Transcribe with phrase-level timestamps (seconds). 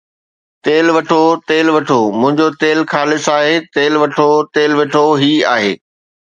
[0.67, 1.19] تيل وٺو،
[1.51, 5.73] تيل وٺو، منهنجو تيل خالص آهي، تيل وٺو، تيل وٺو، هي آهي